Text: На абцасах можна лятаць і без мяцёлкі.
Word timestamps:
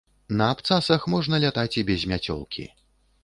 На 0.37 0.45
абцасах 0.53 1.03
можна 1.15 1.39
лятаць 1.45 1.77
і 1.81 1.83
без 1.89 2.05
мяцёлкі. 2.13 2.67